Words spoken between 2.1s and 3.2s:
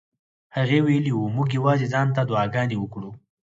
ته دعاګانې وکړو.